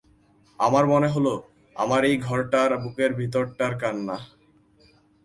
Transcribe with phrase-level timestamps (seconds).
[0.59, 1.27] আমার মনে হল,
[1.75, 4.17] আমার এই ঘরটার বুকের ভিতরটার কান্না।